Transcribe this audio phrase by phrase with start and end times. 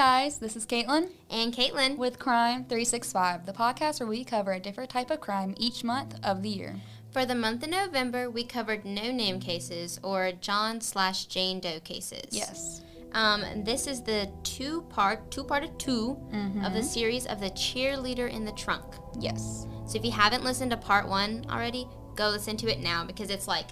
[0.00, 1.98] Guys, this is Caitlin And Caitlin.
[1.98, 6.18] with Crime 365, the podcast where we cover a different type of crime each month
[6.24, 6.80] of the year.
[7.10, 11.80] For the month of November, we covered no name cases or John slash Jane Doe
[11.80, 12.28] cases.
[12.30, 12.80] Yes.
[13.12, 16.16] Um, this is the two part, two part of 2
[16.64, 18.86] of the series of the cheerleader in the trunk.
[19.18, 19.66] Yes.
[19.86, 23.28] So if you haven't listened to part one already, go listen to it now because
[23.28, 23.66] it's like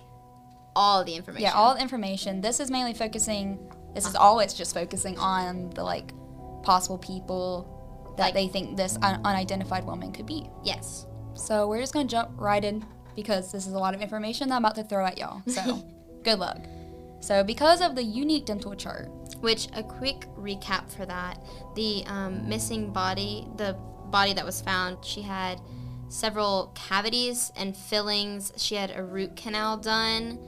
[0.77, 1.45] all the information.
[1.45, 2.43] Yeah, all the information.
[2.43, 3.59] This is mainly focusing,
[3.95, 6.13] this is always just focusing on the like
[6.63, 10.51] possible people that Like- they think this un- unidentified woman could be.
[10.65, 11.07] Yes.
[11.35, 12.85] So we're just going to jump right in
[13.15, 15.43] because this is a lot of information that I'm about to throw at y'all.
[15.47, 15.83] So
[16.25, 16.59] good luck.
[17.21, 21.41] So, because of the unique dental chart, Which a quick recap for that:
[21.75, 25.61] the um, missing body, the body that was found, she had
[26.09, 28.53] several cavities and fillings.
[28.57, 30.39] She had a root canal done,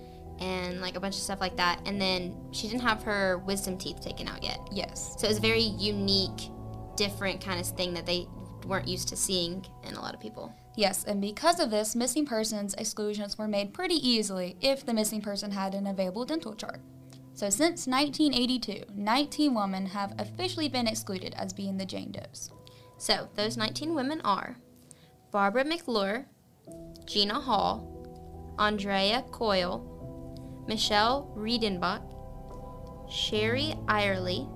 [0.40, 1.80] and like a bunch of stuff like that.
[1.86, 4.58] And then she didn't have her wisdom teeth taken out yet.
[4.72, 5.14] yes.
[5.18, 6.50] So it was a very unique,
[6.96, 8.26] different kind of thing that they
[8.66, 10.54] weren't used to seeing in a lot of people.
[10.76, 15.20] Yes, and because of this, missing persons exclusions were made pretty easily if the missing
[15.20, 16.80] person had an available dental chart.
[17.34, 22.50] So since 1982, 19 women have officially been excluded as being the Jane Does.
[22.98, 24.56] So those 19 women are
[25.30, 26.26] Barbara McClure,
[27.06, 29.99] Gina Hall, Andrea Coyle,
[30.70, 32.00] Michelle Riedenbach,
[33.10, 34.48] Sherry Irely,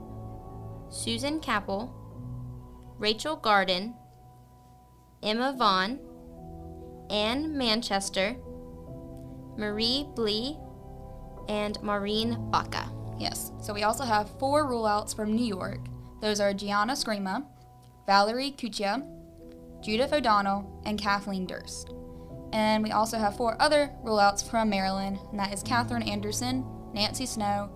[0.88, 1.92] Susan Capel,
[2.98, 3.96] Rachel Garden,
[5.24, 5.98] Emma Vaughn,
[7.10, 8.36] Anne Manchester,
[9.56, 10.56] Marie Blee,
[11.48, 12.88] and Maureen Baca.
[13.18, 15.80] Yes, so we also have four rule outs from New York.
[16.20, 17.44] Those are Gianna Scrima,
[18.06, 19.05] Valerie Cuccia,
[19.83, 21.92] Judith O'Donnell, and Kathleen Durst.
[22.54, 26.64] And we also have four other rule outs from Maryland, and that is Catherine Anderson,
[26.94, 27.68] Nancy Snow,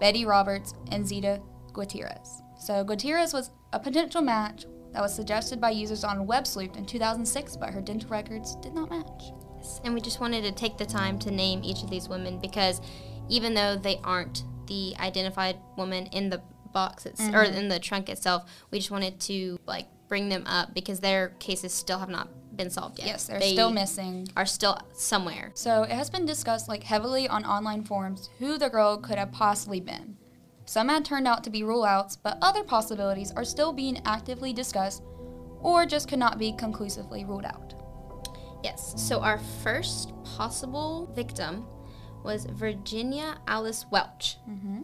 [0.00, 1.40] Betty Roberts, and Zita
[1.72, 2.42] Gutierrez.
[2.58, 7.56] So Gutierrez was a potential match that was suggested by users on WebSleuth in 2006,
[7.56, 9.32] but her dental records did not match.
[9.84, 12.80] And we just wanted to take the time to name each of these women because
[13.28, 17.54] even though they aren't the identified woman in the box it's, or mm-hmm.
[17.54, 21.72] in the trunk itself, we just wanted to like bring them up because their cases
[21.72, 23.06] still have not been solved yet.
[23.06, 24.28] Yes, they're They still missing.
[24.36, 25.50] Are still somewhere.
[25.54, 29.32] So it has been discussed like heavily on online forums who the girl could have
[29.32, 30.16] possibly been.
[30.66, 34.52] Some had turned out to be rule outs, but other possibilities are still being actively
[34.52, 35.02] discussed
[35.60, 37.74] or just could not be conclusively ruled out.
[38.62, 38.94] Yes.
[38.96, 41.66] So our first possible victim
[42.22, 44.38] was Virginia Alice Welch.
[44.48, 44.82] Mm-hmm.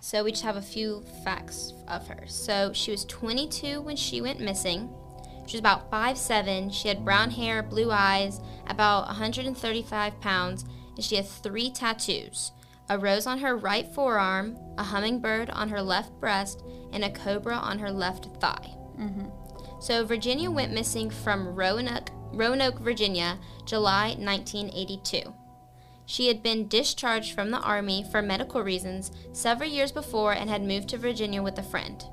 [0.00, 2.26] So we just have a few facts of her.
[2.26, 4.90] So she was 22 when she went missing.
[5.46, 6.72] She was about 5'7.
[6.72, 10.64] She had brown hair, blue eyes, about 135 pounds,
[10.96, 12.52] and she had three tattoos
[12.90, 16.62] a rose on her right forearm, a hummingbird on her left breast,
[16.92, 18.74] and a cobra on her left thigh.
[18.98, 19.28] Mm-hmm.
[19.80, 25.34] So Virginia went missing from Roanoke, Roanoke, Virginia, July 1982.
[26.06, 30.62] She had been discharged from the Army for medical reasons several years before and had
[30.62, 32.04] moved to Virginia with a friend.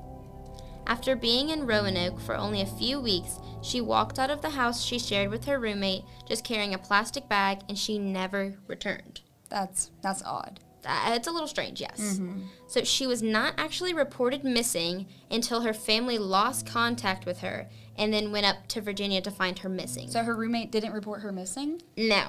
[0.86, 4.82] After being in Roanoke for only a few weeks, she walked out of the house
[4.82, 9.20] she shared with her roommate just carrying a plastic bag and she never returned.
[9.48, 10.60] That's that's odd.
[10.84, 12.20] Uh, It's a little strange, yes.
[12.66, 18.12] So she was not actually reported missing until her family lost contact with her and
[18.12, 20.10] then went up to Virginia to find her missing.
[20.10, 21.82] So her roommate didn't report her missing?
[21.96, 22.28] No,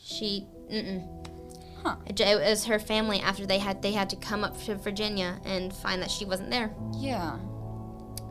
[0.00, 0.46] she.
[0.70, 1.26] Mm-mm.
[1.82, 1.96] Huh.
[2.06, 5.40] It, it was her family after they had they had to come up to Virginia
[5.44, 6.72] and find that she wasn't there.
[6.94, 7.38] Yeah.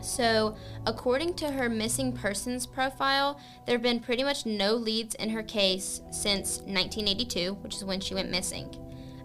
[0.01, 5.29] So, according to her missing persons profile, there have been pretty much no leads in
[5.29, 8.75] her case since 1982, which is when she went missing.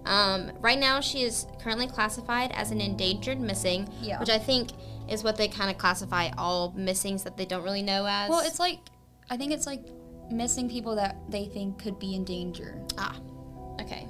[0.05, 4.21] Um, right now, she is currently classified as an endangered missing, Yeah.
[4.21, 4.71] which I think
[5.09, 8.29] is what they kind of classify all missings that they don't really know as.
[8.31, 8.79] Well, it's like
[9.31, 9.83] I think it's like
[10.31, 12.81] missing people that they think could be in danger.
[12.99, 13.17] Ah,
[13.81, 14.07] okay.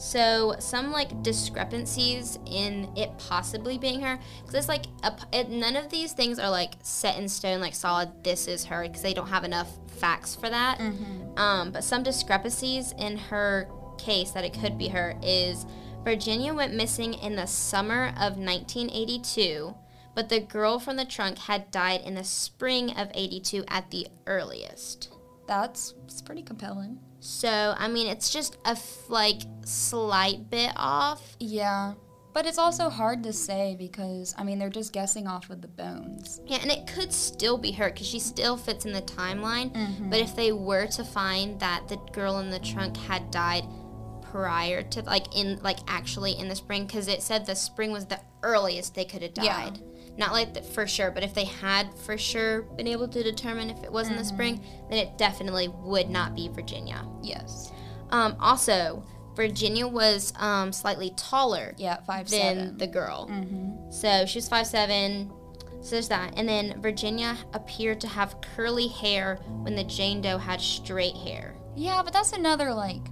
[0.00, 5.76] So some like discrepancies in it possibly being her, because it's like a, it, none
[5.76, 8.24] of these things are like set in stone, like solid.
[8.24, 9.68] This is her, because they don't have enough
[9.98, 10.80] facts for that.
[11.36, 13.68] Um, but some discrepancies in her
[13.98, 15.66] case that it could be her is
[16.02, 19.74] Virginia went missing in the summer of 1982,
[20.14, 24.06] but the girl from the trunk had died in the spring of 82 at the
[24.26, 25.14] earliest.
[25.46, 25.92] That's
[26.24, 27.00] pretty compelling.
[27.20, 31.36] So, I mean, it's just a f- like slight bit off.
[31.38, 31.94] Yeah.
[32.32, 35.68] But it's also hard to say because I mean they're just guessing off of the
[35.68, 36.40] bones.
[36.46, 39.72] Yeah, and it could still be her because she still fits in the timeline.
[39.74, 40.10] Mm-hmm.
[40.10, 43.64] But if they were to find that the girl in the trunk had died
[44.22, 48.06] prior to like in like actually in the spring because it said the spring was
[48.06, 49.70] the earliest they could have Yeah.
[50.20, 53.70] Not like the, for sure, but if they had for sure been able to determine
[53.70, 57.04] if it was in the spring, then it definitely would not be Virginia.
[57.22, 57.72] Yes.
[58.10, 59.02] Um, also,
[59.34, 62.76] Virginia was um, slightly taller Yeah, five than seven.
[62.78, 63.28] the girl.
[63.30, 63.90] mm-hmm.
[63.90, 65.32] So she was five seven.
[65.80, 66.34] So there's that.
[66.36, 71.54] And then Virginia appeared to have curly hair when the Jane Doe had straight hair.
[71.76, 73.06] Yeah, but that's another like,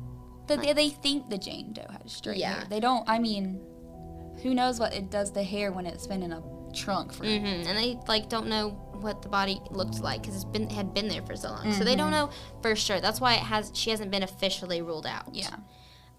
[0.47, 2.55] the, they, they think the Jane Doe had straight Yeah.
[2.57, 2.65] hair.
[2.69, 3.09] They don't.
[3.09, 3.63] I mean,
[4.43, 6.43] who knows what it does to hair when it's been in a
[6.79, 7.25] trunk for?
[7.25, 7.29] hmm
[7.67, 8.71] And they like don't know
[9.01, 11.73] what the body looked like because it's been had been there for so long.
[11.73, 12.31] So they don't know
[12.63, 13.01] for sure.
[13.01, 15.35] That's why it has she hasn't been officially ruled out.
[15.35, 15.55] Yeah.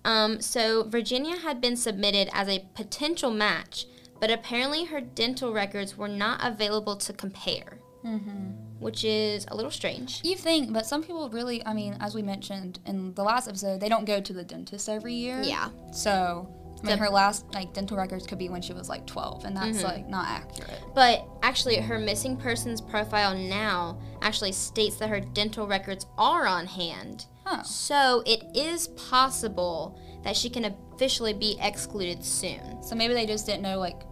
[0.05, 3.85] Um, so Virginia had been submitted as a potential match,
[4.21, 8.79] but apparently her dental records were not available to compare, Mm-hmm.
[8.79, 10.21] which is a little strange.
[10.23, 11.65] You think, but some people really.
[11.65, 14.87] I mean, as we mentioned in the last episode, they don't go to the dentist
[14.87, 15.41] every year.
[15.43, 15.67] Yeah.
[15.91, 16.47] So.
[16.83, 19.55] I mean, her last like dental records could be when she was like 12, and
[19.55, 19.83] that's Mhm.
[19.83, 20.81] like not accurate.
[20.95, 26.67] But actually, her missing persons profile now actually states that her dental records are on
[26.67, 27.25] hand.
[27.45, 32.83] Oh, So it is possible that she can officially be excluded soon.
[32.83, 34.03] so maybe they just didn't know like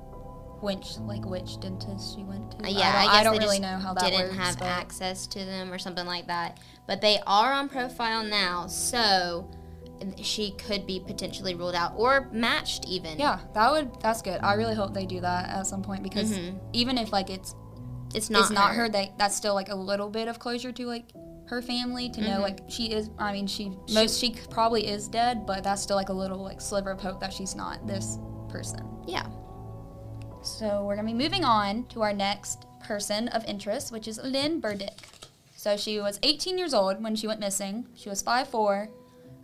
[0.62, 2.66] which like which dentist she went to.
[2.66, 4.36] Uh, yeah, I I, don't, guess I don't really know how that didn't works.
[4.38, 6.58] have but- access to them or something like that.
[6.88, 9.48] But they are on profile now, so
[10.22, 13.18] she could be potentially ruled out or matched even.
[13.20, 14.40] Yeah, that would that's good.
[14.42, 16.60] I really hope they do that at some point because Mhm.
[16.74, 17.56] even if like it's
[18.14, 18.84] it's not it's not her.
[18.84, 21.06] her, they that's still like a little bit of closure to like
[21.48, 22.42] her family to know Mhm.
[22.42, 23.10] like she is.
[23.18, 26.60] I mean, she most she probably is dead, but that's still like a little like
[26.62, 28.18] sliver of hope that she's not this
[28.50, 28.86] person.
[29.06, 29.26] Yeah.
[30.42, 34.60] So we're gonna be moving on to our next person of interest, which is Lynn
[34.60, 34.98] Burdick.
[35.56, 37.88] So she was 18 years old when she went missing.
[37.96, 38.88] She was 5'4",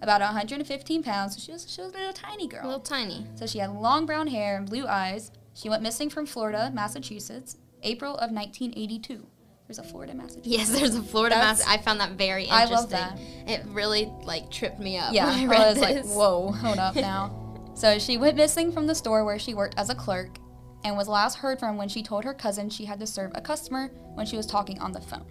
[0.03, 1.35] about 115 pounds.
[1.35, 2.63] So she was she was a little tiny girl.
[2.63, 3.25] A little tiny.
[3.35, 5.31] So she had long brown hair and blue eyes.
[5.53, 9.25] She went missing from Florida, Massachusetts, April of 1982.
[9.67, 10.47] There's a Florida, Massachusetts.
[10.47, 11.67] Yes, there's a Florida That's- mass.
[11.67, 12.75] I found that very interesting.
[12.75, 13.17] I love that.
[13.47, 15.13] It really like tripped me up.
[15.13, 17.71] Yeah, I I, was like, whoa, hold up now.
[17.73, 20.37] so she went missing from the store where she worked as a clerk
[20.83, 23.41] and was last heard from when she told her cousin she had to serve a
[23.41, 25.25] customer when she was talking on the phone.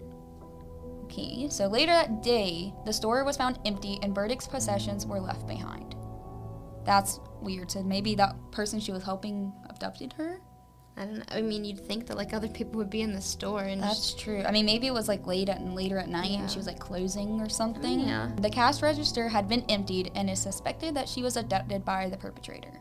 [1.13, 5.45] Okay, so later that day, the store was found empty and Burdick's possessions were left
[5.47, 5.95] behind.
[6.85, 7.69] That's weird.
[7.71, 10.41] So maybe that person she was helping abducted her?
[10.97, 11.23] I don't know.
[11.31, 14.13] I mean, you'd think that like other people would be in the store and just,
[14.13, 14.43] That's true.
[14.43, 16.39] I mean, maybe it was like late at later at night Yeah.
[16.41, 17.99] and she was like closing or something.
[18.01, 18.31] yeah.
[18.39, 22.17] The cash register had been emptied and is suspected that she was abducted by the
[22.17, 22.73] perpetrator.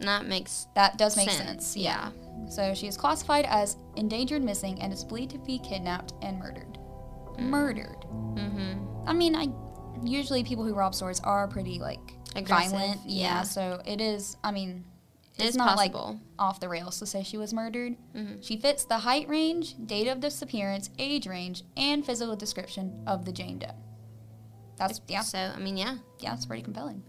[0.00, 1.66] that makes That does make sense.
[1.66, 1.76] sense.
[1.76, 2.10] Yeah.
[2.48, 6.78] So she is classified as endangered missing and is believed to be kidnapped and murdered.
[7.40, 8.04] Murdered.
[8.34, 9.08] Mm-hmm.
[9.08, 9.48] I mean, I
[10.04, 11.98] usually people who rob stores are pretty like
[12.36, 13.00] Aggressive, violent.
[13.06, 13.42] yeah.
[13.42, 14.36] So it is.
[14.44, 14.84] I mean,
[15.36, 16.20] It it's is not like possible.
[16.38, 17.96] off the rails to say she was murdered.
[18.14, 18.42] Mhm.
[18.44, 23.32] She fits the height range, date of disappearance, age range, and physical description of the
[23.32, 23.70] Jane Doe.
[24.76, 25.96] That's yeah, So I mean, yeah.
[26.20, 27.02] yeah, it's pretty compelling.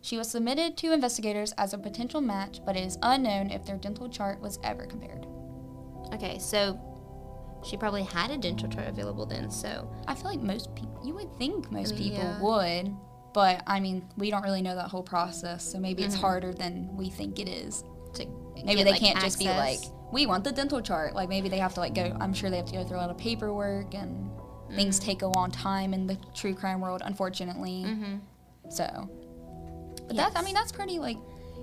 [0.00, 3.76] She was submitted to investigators as a potential match, but it is unknown if their
[3.78, 5.26] dental chart was ever compared.
[6.14, 6.78] Okay, so
[7.64, 9.50] she probably had a dental chart available then.
[9.50, 12.40] So I feel like most people, you would think most mean, people yeah.
[12.40, 12.96] would,
[13.34, 16.20] but I mean, we don't really know that whole process, so maybe it's Mhm.
[16.20, 17.84] harder than we think it is.
[18.14, 18.26] to
[18.64, 19.78] Maybe get, they like, can't just be like,
[20.10, 21.14] we want the dental chart.
[21.14, 22.16] Like maybe they have to like go.
[22.20, 24.30] I'm sure they have to go through a lot of paperwork and
[24.74, 25.04] things Mhm.
[25.04, 27.84] take a long time in the true crime world, unfortunately.
[27.86, 28.20] Mhm.
[28.70, 29.08] So,
[30.06, 31.18] but that's I mean that's pretty like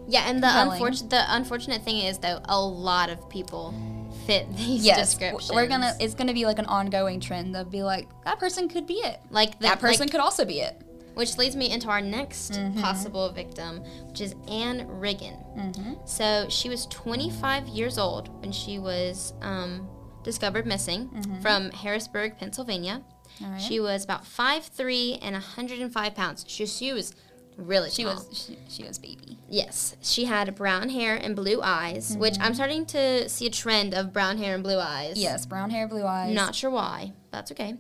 [0.08, 3.74] Yeah, and the unfortunate the unfortunate thing is though a lot of people
[4.26, 5.52] fit these yes, descriptions.
[5.54, 8.86] we're gonna it's gonna be like an ongoing trend They'll be like that person could
[8.88, 9.20] be it.
[9.30, 10.82] like the, that person like- could also be it.
[11.16, 12.82] which leads me into our next Mhm.
[12.82, 13.80] possible victim,
[14.10, 15.38] which is Anne Riggin.
[15.58, 15.94] Mm-hmm.
[16.06, 19.88] So she was 25 years old when she was um,
[20.24, 21.42] discovered missing Mhm.
[21.42, 23.02] from Harrisburg, Pennsylvania.
[23.42, 23.62] All right.
[23.62, 26.44] She was about 5'3 and 105 pounds.
[26.48, 27.14] She, she was
[27.58, 28.16] really she tall.
[28.16, 29.38] was she, she was baby.
[29.50, 33.94] Yes, she had brown hair and blue eyes, which I'm starting to see a trend
[33.94, 35.18] of brown hair and blue eyes.
[35.18, 36.34] Yes, brown hair, blue eyes.
[36.34, 37.14] Not sure why.
[37.32, 37.76] That's okay.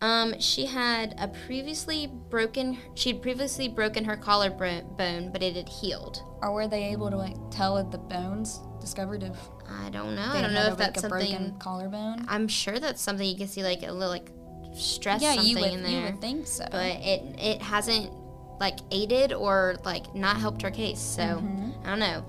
[0.00, 2.76] Um, she had a previously broken.
[2.94, 6.22] She'd previously broken her collarbone, but it had healed.
[6.42, 10.22] Or were they able to like tell if the bones discovered if I don't know.
[10.22, 11.58] I don't know if like, that's a broken something.
[11.58, 12.26] collarbone?
[12.28, 14.30] I'm sure that's something you can see, like a little like
[14.74, 16.10] stress yeah, something you would in you there.
[16.10, 16.66] would think so.
[16.70, 18.12] But it it hasn't
[18.60, 21.00] like aided or like not helped her case.
[21.00, 21.72] So Mhm.
[21.84, 22.24] I don't know.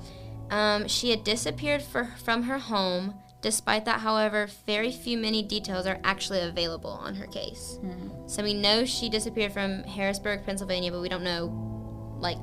[0.49, 3.15] Um, she had disappeared for, from her home.
[3.41, 7.77] Despite that, however, very few many details are actually available on her case.
[7.81, 8.09] Hmm.
[8.27, 12.39] So we know she disappeared from Harrisburg, Pennsylvania, but we don't know like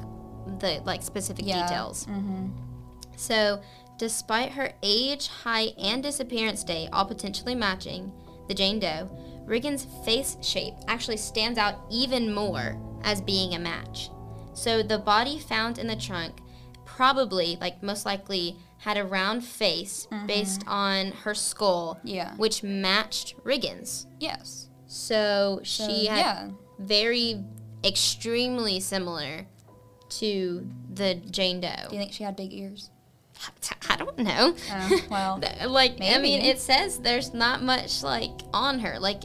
[0.60, 1.62] the like specific Yeah.
[1.66, 2.06] details.
[2.06, 2.48] Mm-hmm.
[3.16, 3.60] So,
[3.98, 8.12] despite her age, height, and disappearance date all potentially matching
[8.48, 9.08] the Jane Doe,
[9.46, 14.10] Riggins' face shape actually stands out even more as being a match.
[14.54, 16.38] So, the body found in the trunk
[16.84, 20.26] probably, like most likely, had a round face mm-hmm.
[20.26, 22.34] based on her skull, Yeah.
[22.36, 24.06] which matched Riggins.
[24.20, 24.68] Yes.
[24.86, 26.48] So, So, she had yeah.
[26.78, 27.42] very
[27.84, 29.46] extremely similar
[30.10, 31.88] to the Jane Doe.
[31.88, 32.90] Do you think she had big ears?
[33.92, 34.54] I don't know.
[34.70, 38.98] Oh, well, like I mean, it says there's not much like on her.
[38.98, 39.22] Like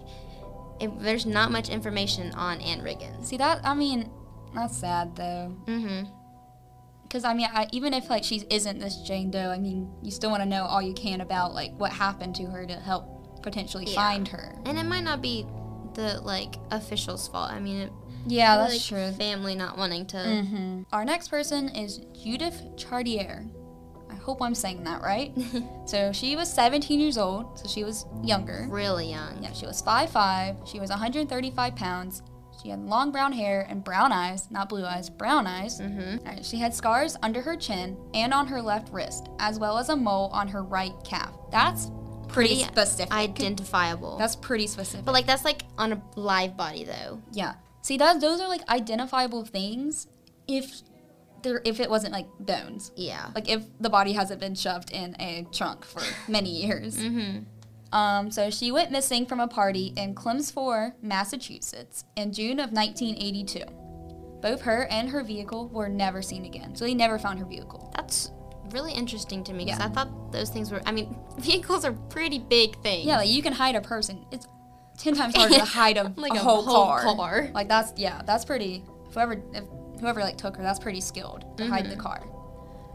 [0.81, 3.25] it, there's not much information on Anne Riggins.
[3.25, 3.61] See that?
[3.63, 4.11] I mean,
[4.53, 5.55] that's sad though.
[5.65, 6.09] Mm-hmm.
[7.03, 10.11] Because I mean, I, even if like she isn't this Jane Doe, I mean, you
[10.11, 13.41] still want to know all you can about like what happened to her to help
[13.43, 13.95] potentially Yeah.
[13.95, 14.55] find her.
[14.65, 15.45] And it might not be
[15.93, 17.49] the like official's fault.
[17.51, 17.91] I mean, it,
[18.27, 19.17] Yeah, that's like, true.
[19.17, 20.17] Family not wanting to.
[20.43, 23.45] hmm Our next person is Judith Chartier.
[24.27, 25.33] Hope I'm saying that right.
[25.85, 28.67] so she was 17 years old, so she was younger.
[28.69, 29.41] really young.
[29.41, 30.67] Yeah, she was 5'5.
[30.69, 32.21] She was 135 pounds.
[32.61, 35.79] She had long brown hair and brown eyes, not blue eyes, brown eyes.
[35.79, 36.27] Mm-hmm.
[36.27, 39.87] Alright, she had scars under her chin and on her left wrist, as well as
[39.87, 41.33] a mole on her right calf.
[41.49, 41.89] That's
[42.27, 43.13] pretty, Pretty specific.
[43.13, 44.17] Identifiable.
[44.17, 45.05] That's pretty specific.
[45.05, 47.21] but like that's like on a live body though.
[47.31, 47.53] yeah.
[47.81, 50.07] See, that those are like identifiable things
[50.49, 50.81] if
[51.43, 52.91] there if it wasn't like bones.
[52.95, 53.29] Yeah.
[53.35, 56.01] Like if the body hasn't been shoved in a trunk for
[56.31, 56.97] many years.
[56.97, 57.39] Mm-hmm.
[57.95, 63.61] Um, so she went missing from a party in Chelmsford, Massachusetts, in June of 1982.
[64.41, 67.91] Both her and her vehicle were never seen again, so they never found her vehicle.
[67.95, 68.31] That's
[68.71, 69.85] really interesting to me because Yeah.
[69.85, 70.81] I thought those things were.
[70.85, 73.05] I mean, vehicles are pretty big things.
[73.05, 74.25] Yeah, like you can hide a person.
[74.31, 74.47] It's
[74.97, 77.01] ten times harder to hide a, Like a a whole, whole car.
[77.15, 77.49] car.
[77.53, 78.83] Like that's yeah, that's pretty.
[79.13, 79.63] Whoever if,
[79.99, 81.99] whoever like took her, that's pretty skilled to hide the Mhm.
[81.99, 82.23] car.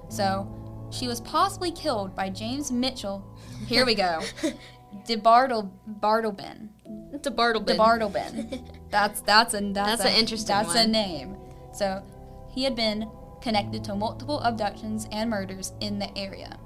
[0.08, 0.46] So
[0.90, 3.24] she was possibly killed by James Mitchell.
[3.66, 4.20] Here we go.
[5.06, 6.68] DeBartle Bartleben.
[7.12, 7.72] It's a Bartleby.
[7.72, 8.62] The Bartleben.
[8.90, 11.36] That's that's a that's, That's a, an interesting That's a name.
[11.72, 12.02] So
[12.50, 13.08] he had been
[13.40, 16.58] connected to multiple abductions and murders in the area.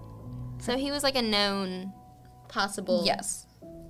[0.58, 1.92] So he was like a known
[2.48, 3.45] possible Yes.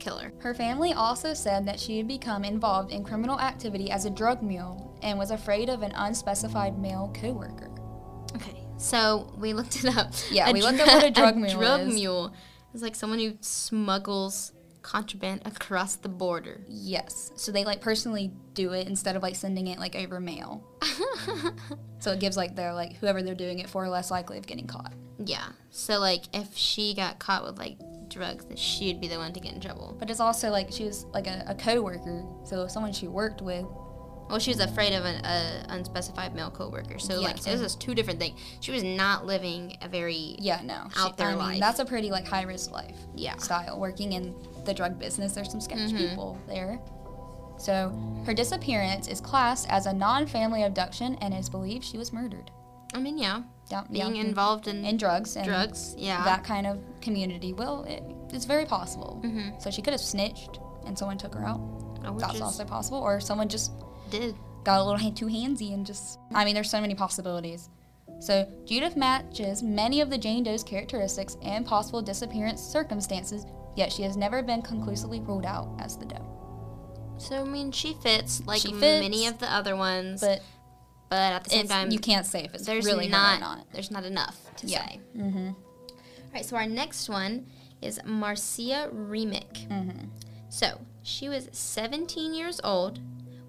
[0.07, 0.33] Killer.
[0.39, 4.41] Her family also said that she had become involved in criminal activity as a drug
[4.41, 7.71] mule and was afraid of an unspecified male coworker.
[8.37, 8.63] Okay.
[8.79, 10.13] So we looked it up.
[10.31, 11.95] Yeah, we looked up what a drug mule drug is.
[11.95, 12.33] mule
[12.73, 16.61] is like someone who smuggles contraband across the border.
[16.69, 17.33] Yes.
[17.35, 20.65] So they like personally do it instead of like sending it like over mail.
[21.99, 24.69] So it gives like they're like whoever they're doing it for less likely of getting
[24.69, 24.93] caught.
[25.19, 25.47] yeah.
[25.71, 27.79] So like if she got caught with like
[28.17, 29.95] drugs, then she'd be the one to get in trouble.
[29.99, 33.65] But it's also like she was like a, a coworker, so someone she worked with.
[34.29, 36.99] Well, she was afraid of an uh, unspecified male coworker.
[36.99, 38.41] So Yeah, like so- this is two different things.
[38.61, 40.89] She was not living a very Yeah, no.
[40.97, 41.61] Out she, there I mean, life.
[41.61, 42.97] That's a pretty like high risk life.
[43.15, 43.37] yeah.
[43.37, 45.33] style working in the drug business.
[45.35, 45.97] There's some sketch Mhm.
[45.99, 46.81] people there.
[47.59, 47.93] So
[48.27, 52.51] her disappearance is classed as a non-family abduction and is believed she was murdered.
[52.95, 54.23] I mean, yeah, Yeah, being yeah.
[54.23, 56.23] involved in, in drugs and drugs, yeah.
[56.25, 57.53] that kind of community.
[57.53, 59.21] Well, it, it's very possible.
[59.23, 61.59] hmm So she could have snitched and someone took her out.
[62.13, 62.99] Which That's also possible.
[62.99, 63.73] Or someone just
[64.11, 64.37] did.
[64.63, 66.21] got a little hand, too handsy and just.
[66.33, 67.69] I mean, there's so many possibilities.
[68.21, 73.45] So Judith matches many of the Jane Doe's characteristics and possible disappearance circumstances,
[73.77, 76.25] yet she has never been conclusively ruled out as the Doe.
[77.19, 80.41] So I mean, she fits like She many of the other ones, but,
[81.09, 83.67] But at the same it's, time, you can't say if it's there's really not, not.
[83.73, 84.87] there's not enough to Yeah.
[84.89, 85.01] say.
[85.17, 85.49] Mm-hmm.
[85.49, 85.95] All
[86.35, 87.47] right, so our next one
[87.81, 89.53] is Marcia Remick.
[89.71, 90.07] Mm-hmm.
[90.49, 92.99] So she was 17 years old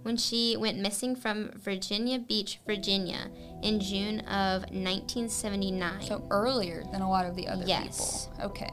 [0.03, 3.29] when she went missing from Virginia Beach, Virginia,
[3.63, 6.01] in June of 1979.
[6.03, 8.27] So earlier than a lot of the other Yes.
[8.37, 8.45] people.
[8.51, 8.69] Okay.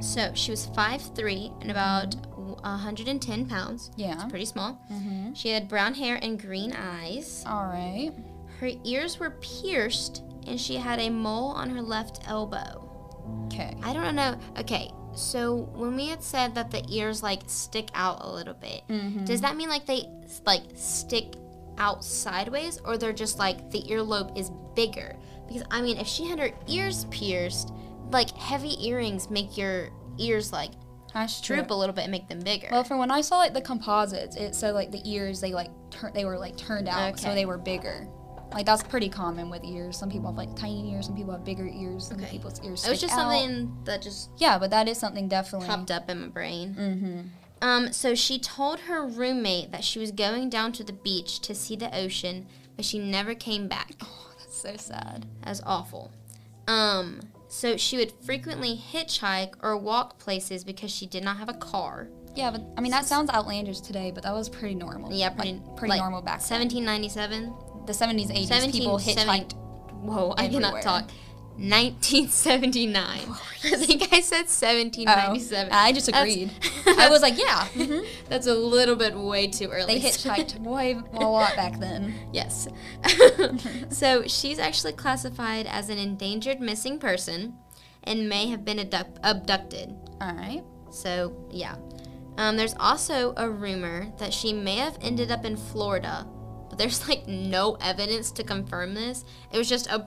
[0.00, 3.90] So she was 5'3 and about 110 pounds.
[3.96, 4.26] Yeah.
[4.28, 4.78] Pretty small.
[4.92, 5.32] Mm-hmm.
[5.34, 7.44] She had brown hair and green eyes.
[7.46, 8.12] All right.
[8.60, 12.82] Her ears were pierced and she had a mole on her left elbow.
[13.46, 13.76] Okay.
[13.82, 14.38] I don't know.
[14.58, 18.82] Okay, so when we had said that the ears like stick out a little bit,
[18.88, 19.24] Mm-hmm.
[19.24, 20.08] does that mean like they
[20.44, 21.34] like stick
[21.78, 25.16] out sideways or they're just like the earlobe is bigger?
[25.48, 27.72] Because I mean, if she had her ears pierced,
[28.10, 30.70] like heavy earrings make your ears like
[31.14, 32.68] That's droop a little bit and make them bigger.
[32.70, 35.70] Well, from when I saw like the composites, it said like the ears they like
[35.90, 38.06] tur- they were like turned out, so they were bigger.
[38.52, 39.98] Like that's pretty common with ears.
[39.98, 42.30] Some people have like tiny ears, some people have bigger ears, some Okay.
[42.30, 42.86] people's ears.
[42.86, 43.18] it was just out.
[43.30, 45.66] something that just Yeah, but that is something definitely.
[45.68, 46.74] popped up in my brain.
[46.78, 47.20] Mm-hmm.
[47.62, 51.54] Um, so she told her roommate that she was going down to the beach to
[51.54, 52.46] see the ocean,
[52.76, 53.92] but she never came back.
[54.02, 55.26] Oh, that's So sad.
[55.42, 56.12] That's awful.
[56.68, 61.54] Um, so she would frequently hitchhike or walk places because she did not have a
[61.54, 62.08] car.
[62.34, 65.12] Yeah, but I mean that sounds outlandish today, but that was pretty normal.
[65.12, 66.60] Yeah, pretty like, pretty like normal back then.
[66.60, 67.54] 1797.
[67.86, 69.54] The 70s, 80s, people 1770 hitchhiked.
[70.02, 71.10] Whoa, I cannot talk.
[71.58, 73.20] 1979.
[73.64, 75.68] I think I said 1797.
[75.72, 76.50] Oh, I just agreed.
[76.86, 77.66] I was like, yeah.
[77.74, 78.06] mhm.
[78.28, 79.98] That's a little bit way too early.
[79.98, 82.14] They hitchhiked way a lot back then.
[82.32, 82.68] Yes.
[83.90, 87.54] so she's actually classified as an endangered missing person
[88.04, 89.94] and may have been abduct- abducted.
[90.20, 90.62] All right.
[90.90, 91.76] So, yeah.
[92.38, 96.26] Um, there's also a rumor that she may have ended up in Florida,
[96.68, 99.24] but there's like no evidence to confirm this.
[99.52, 100.06] It was just a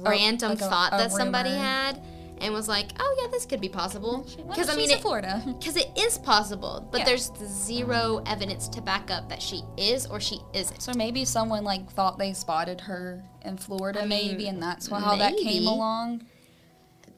[0.00, 2.00] random like thought a that somebody had
[2.38, 4.26] and was like, oh, yeah, this could be possible.
[4.48, 5.42] Because I mean, in it, Florida.
[5.58, 7.04] because it is possible, but Yeah.
[7.06, 10.82] there's zero evidence to back up that she is or she isn't.
[10.82, 14.90] So maybe someone like thought they spotted her in Florida, I mean, maybe, and that's
[14.90, 16.26] why how that came along.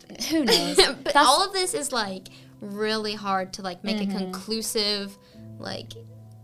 [0.31, 0.77] Who knows?
[0.77, 2.29] but That's- all of this is like
[2.61, 4.17] really hard to like make Mm-hmm.
[4.17, 5.17] a conclusive
[5.59, 5.93] like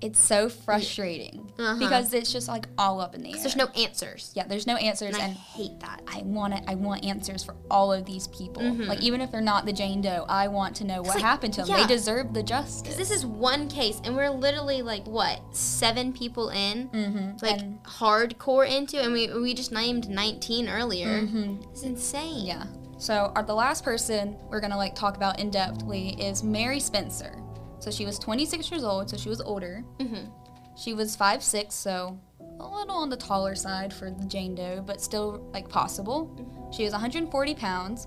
[0.05, 1.79] it's so frustrating Uh-huh.
[1.79, 3.39] because it's just like all up in the air.
[3.41, 4.33] there's no answers.
[4.35, 6.03] yeah, there's no answers, And I hate that.
[6.07, 6.63] I want it.
[6.69, 8.63] I want answers for all of these people.
[8.63, 11.55] Like even if they're not the Jane Doe, I want to know what like, happened
[11.55, 11.71] to them.
[11.71, 11.87] yeah.
[11.87, 12.97] They deserve the justice.
[12.97, 17.43] This is one case, and we're literally like what seven people in, Mhm.
[17.43, 21.27] like And- hardcore into, and we we just named 19 earlier.
[21.73, 22.35] It's insane.
[22.39, 22.47] Mm-hmm.
[22.47, 22.65] Yeah.
[22.99, 27.37] So our, the last person we're gonna like talk about in depthly is Mary Spencer.
[27.85, 29.85] So she was 26 years old, so she was older.
[29.99, 30.31] Mhm.
[30.75, 32.19] She was 5'6", so
[32.59, 36.31] a little on the taller side for the Jane Doe, but still like possible.
[36.73, 38.07] She was 140 pounds,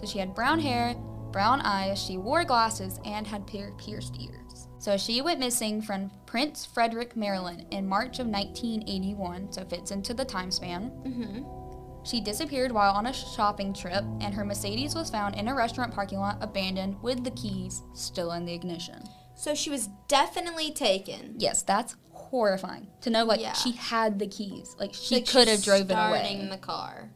[0.00, 0.94] so she had brown hair,
[1.30, 2.00] brown eyes.
[2.02, 4.66] She wore glasses and had pier- pierced ears.
[4.78, 9.52] So she went missing from Prince Frederick, Maryland, in March of 1981.
[9.52, 10.90] So fits into the time span.
[11.04, 12.06] Mhm.
[12.06, 15.92] She disappeared while on a shopping trip, and her Mercedes was found in a restaurant
[15.92, 19.02] parking lot abandoned with the keys still in the ignition.
[19.38, 21.36] So she was definitely taken.
[21.38, 23.24] Yes, that's horrifying to know.
[23.24, 23.52] Like Yeah.
[23.52, 27.10] she had the keys, like she Like, could have driven starting away, the car.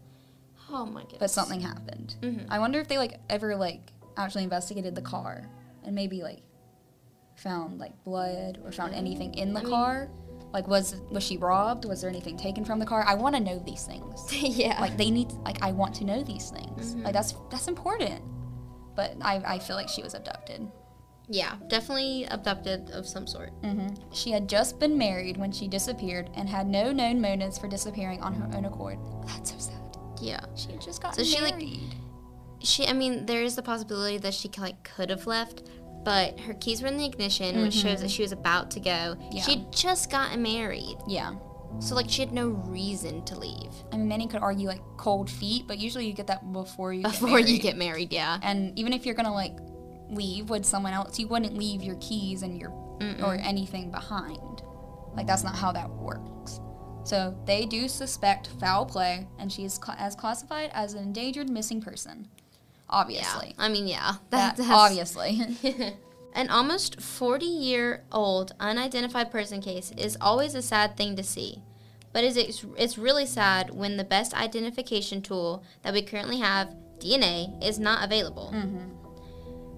[0.70, 1.18] Oh my goodness.
[1.18, 2.14] but something happened.
[2.22, 2.46] Mhm.
[2.48, 5.48] I wonder if they like ever like actually investigated the car
[5.84, 6.42] and maybe like
[7.36, 10.08] found like blood or found anything in the I mean- car.
[10.52, 11.86] Like was was she robbed?
[11.86, 13.02] Was there anything taken from the car?
[13.06, 14.32] I want to know these things.
[14.42, 14.80] yeah.
[14.80, 17.04] like they need like i want to know these things Mhm.
[17.04, 18.22] like that's that's important
[18.94, 20.70] but I, I feel like she was abducted
[21.28, 23.50] yeah, definitely abducted of some sort.
[23.62, 27.68] hmm she had just been married when she disappeared and had no known motives for
[27.68, 30.44] disappearing on her own accord that's so sad Yeah.
[30.54, 31.94] she had just gotten So she, like, married
[32.60, 35.68] She, I mean, there is the possibility that she like could have left,
[36.04, 39.16] but her keys were in the ignition, which shows that she was about to go.
[39.32, 39.42] Yeah.
[39.42, 41.34] She'd just gotten married, yeah
[41.80, 45.30] so like she had no reason to leave i mean many could argue like cold
[45.30, 48.12] feet but usually you get that before you get before you get married.
[48.12, 48.38] Yeah.
[48.42, 49.56] and even if you're gonna like
[50.14, 52.70] leave with someone else you wouldn't leave your keys and your
[53.00, 53.22] Mm-mm.
[53.22, 54.62] or anything behind
[55.14, 56.60] like that's not how that works
[57.04, 61.48] so they do suspect foul play and she is cla as classified as an endangered
[61.50, 63.00] missing person Yeah.
[63.00, 64.14] obviously I mean, yeah.
[64.30, 65.40] that, that's- obviously
[66.34, 71.62] An almost 40 year old unidentified person case is always a sad thing to see.
[72.14, 77.62] But it's, it's really sad when the best identification tool that we currently have, DNA,
[77.62, 78.50] is not available.
[78.54, 79.01] Mm-hmm.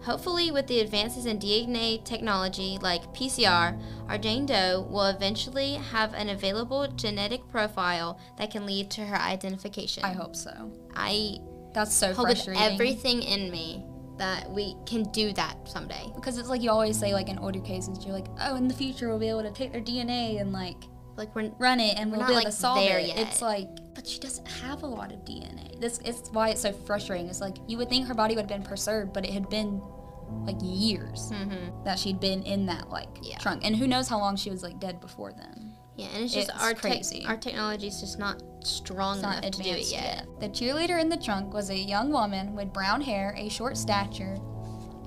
[0.05, 6.13] Hopefully, with the advances in DNA technology like PCR, our Jane Doe will eventually have
[6.15, 10.05] an available genetic profile that can lead to her identification.
[10.05, 11.39] i hope so I
[11.73, 13.85] that's so hope with everything in me
[14.19, 16.13] that we can do that someday.
[16.15, 18.75] because it's like you always say like in older cases you're like oh in the
[18.75, 20.77] future we'll be able to take their dna and like
[21.17, 23.07] Like we're run it and we'll not, be able like, to solve it.
[23.09, 23.19] yet.
[23.19, 25.81] It's like, but she doesn't have a lot of DNA.
[25.81, 27.29] This is why it's so frustrating.
[27.29, 29.81] It's like you would think her body would have been preserved, but it had been
[30.29, 31.85] like years mm-hmm.
[31.85, 33.39] that she'd been in that like Yeah.
[33.39, 35.71] trunk, and who knows how long she was like dead before then.
[35.97, 37.25] Yeah, and it's just It's our crazy.
[37.27, 39.91] our technology is just not strong enough to do it yet.
[39.91, 40.27] yet.
[40.41, 44.37] The cheerleader in the trunk was a young woman with brown hair, a short stature,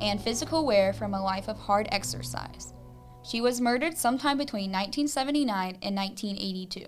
[0.01, 2.73] and physical wear from a life of hard exercise.
[3.23, 6.85] She was murdered sometime between 1979 and 1982.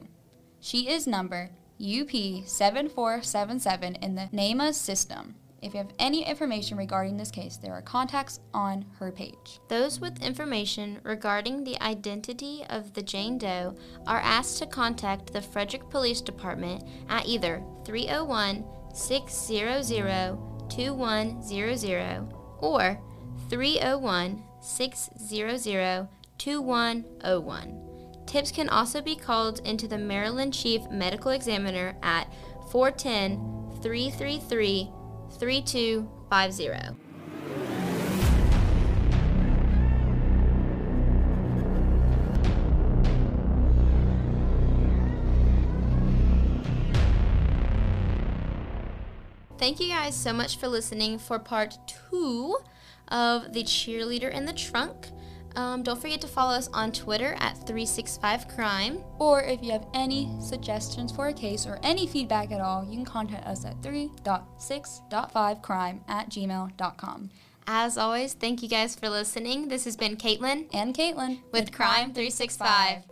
[0.62, 1.50] She is number
[1.82, 5.36] UP7477 in the NamUs system.
[5.62, 9.60] If you have any information regarding this case, there are contacts on her page.
[9.68, 13.76] Those with information regarding the identity of the Jane Doe
[14.08, 20.38] are asked to contact the Frederick Police Department at either 301 600
[20.70, 23.00] 2100 or
[23.50, 27.90] 301 600 2101.
[28.26, 32.32] Tips can also be called into the Maryland Chief Medical Examiner at
[32.72, 34.92] 410 333
[35.40, 37.10] 3250.
[49.58, 51.78] Thank you guys so much for listening for part
[52.10, 52.58] two
[53.10, 55.10] of The Cheerleader in the Trunk.
[55.60, 59.04] Um, don't forget to follow us on Twitter at 365crime.
[59.20, 62.94] Or if you have any suggestions for a case or any feedback at all, you
[62.94, 67.30] can contact us at 3.6.5crime at gmail.com.
[67.68, 69.68] As always, thank you guys for listening.
[69.68, 73.04] This has been Caitlin And Caitlin with Crime 365.